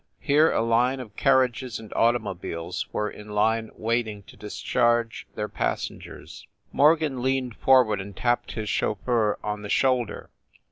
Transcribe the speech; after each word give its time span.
Here 0.19 0.51
a 0.51 0.63
line 0.63 0.99
of 0.99 1.15
carriages 1.15 1.77
and 1.79 1.93
automobiles 1.93 2.87
were 2.91 3.07
in 3.07 3.29
line 3.29 3.69
wait 3.75 4.07
ing 4.07 4.23
to 4.23 4.35
discharge 4.35 5.27
their 5.35 5.47
passengers. 5.47 6.47
Morgan 6.71 7.21
leaned 7.21 7.55
forward 7.55 8.01
and 8.01 8.17
tapped 8.17 8.53
his 8.53 8.67
chauffeur 8.67 9.37
on 9.43 9.61
the 9.61 9.69
shoulder. 9.69 10.31